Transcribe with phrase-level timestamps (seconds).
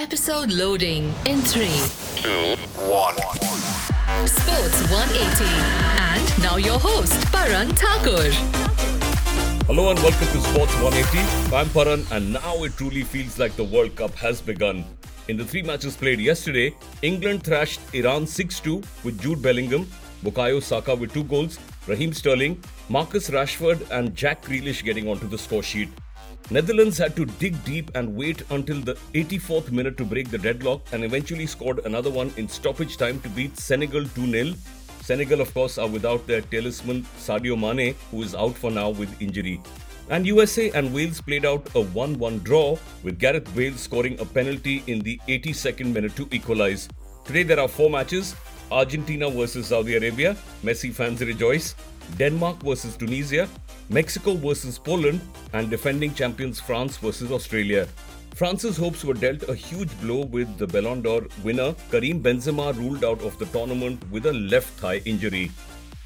[0.00, 1.66] Episode loading in 3.
[2.16, 2.56] two,
[2.88, 3.14] one.
[4.26, 5.44] Sports 180.
[6.00, 8.30] And now your host, Paran Thakur.
[9.66, 11.54] Hello and welcome to Sports 180.
[11.54, 14.86] I'm Paran and now it truly feels like the World Cup has begun.
[15.28, 19.86] In the three matches played yesterday, England thrashed Iran 6-2 with Jude Bellingham,
[20.24, 22.58] Bukayo Saka with two goals, Raheem Sterling,
[22.88, 25.90] Marcus Rashford and Jack Grealish getting onto the score sheet.
[26.50, 30.80] Netherlands had to dig deep and wait until the 84th minute to break the deadlock
[30.92, 34.56] and eventually scored another one in stoppage time to beat Senegal 2-0
[35.10, 39.20] Senegal, of course, are without their talisman Sadio Mane, who is out for now with
[39.20, 39.60] injury.
[40.08, 44.24] And USA and Wales played out a 1 1 draw, with Gareth Bale scoring a
[44.24, 46.88] penalty in the 82nd minute to equalize.
[47.24, 48.36] Today there are four matches
[48.70, 51.74] Argentina versus Saudi Arabia, Messi fans rejoice,
[52.18, 53.48] Denmark versus Tunisia,
[53.88, 55.20] Mexico versus Poland,
[55.52, 57.88] and defending champions France versus Australia.
[58.34, 63.04] France's hopes were dealt a huge blow with the Ballon d'Or winner Karim Benzema ruled
[63.04, 65.50] out of the tournament with a left thigh injury.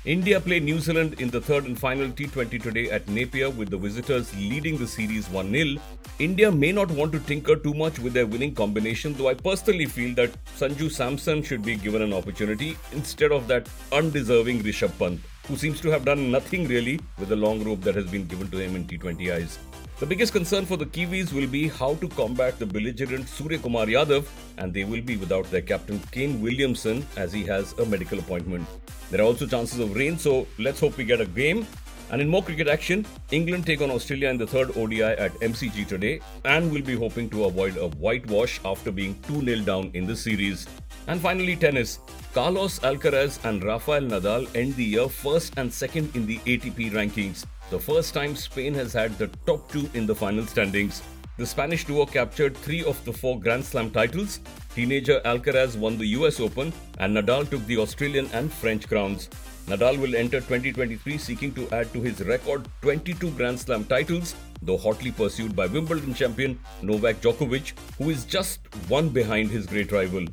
[0.07, 3.79] India play New Zealand in the third and final T20 today at Napier with the
[3.79, 5.81] visitors leading the series 1 0.
[6.19, 9.87] India may not want to tinker too much with their winning combination, though I personally
[9.87, 15.19] feel that Sanju Samson should be given an opportunity instead of that undeserving Rishabh Pant,
[15.49, 18.51] who seems to have done nothing really with the long rope that has been given
[18.51, 19.57] to him in T20Is.
[20.01, 23.87] The biggest concern for the Kiwis will be how to combat the belligerent Surya Kumar
[23.87, 24.27] Yadav,
[24.59, 28.67] and they will be without their captain Kane Williamson as he has a medical appointment.
[29.13, 31.65] There are also chances of rain, so let's hope we get a game.
[32.11, 35.87] And in more cricket action, England take on Australia in the third ODI at MCG
[35.87, 40.07] today and will be hoping to avoid a whitewash after being 2 0 down in
[40.07, 40.67] the series.
[41.07, 41.99] And finally, tennis.
[42.33, 47.45] Carlos Alcaraz and Rafael Nadal end the year first and second in the ATP rankings.
[47.71, 51.03] The first time Spain has had the top two in the final standings.
[51.37, 54.39] The Spanish duo captured three of the four Grand Slam titles.
[54.73, 59.29] Teenager Alcaraz won the US Open and Nadal took the Australian and French crowns.
[59.67, 64.77] Nadal will enter 2023 seeking to add to his record 22 Grand Slam titles, though
[64.77, 70.25] hotly pursued by Wimbledon champion Novak Djokovic, who is just one behind his great rival.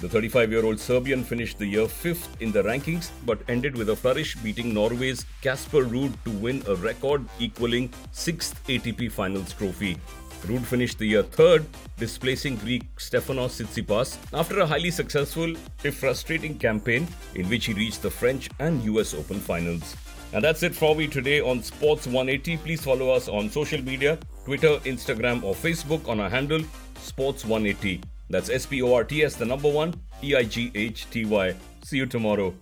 [0.00, 3.90] The 35 year old Serbian finished the year fifth in the rankings but ended with
[3.90, 9.98] a flourish, beating Norway's Casper Ruud to win a record equaling sixth ATP Finals trophy.
[10.46, 11.66] Ruud finished the year third,
[11.98, 18.02] displacing Greek Stefanos Tsitsipas after a highly successful, if frustrating, campaign in which he reached
[18.02, 19.96] the French and US Open finals.
[20.32, 22.58] And that's it for me today on Sports 180.
[22.58, 26.62] Please follow us on social media Twitter, Instagram, or Facebook on our handle
[27.00, 28.00] Sports 180.
[28.30, 31.24] That's S P O R T S, the number one, E I G H T
[31.24, 31.54] Y.
[31.82, 32.54] See you tomorrow.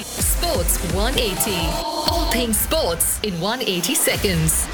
[0.00, 1.56] Sports 180.
[2.10, 4.66] All things sports in 180 seconds.